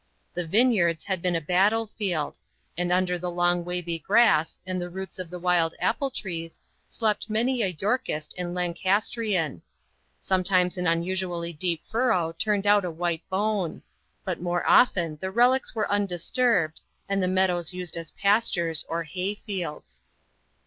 [0.33, 2.39] The Vineyards had been a battle field;
[2.75, 7.29] and under the long wavy grass, and the roots of the wild apple trees, slept
[7.29, 9.61] many a Yorkist and Lancastrian.
[10.19, 13.83] Sometimes an unusually deep furrow turned out a white bone
[14.25, 19.35] but more often the relics were undisturbed, and the meadows used as pastures or hay
[19.35, 20.01] fields.